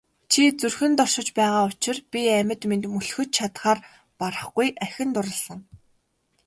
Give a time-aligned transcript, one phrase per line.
[0.31, 3.79] Чи зүрхэнд оршиж байгаа учир би амьд мэнд мөлхөж чадахаар
[4.19, 5.59] барахгүй ахин дурласан.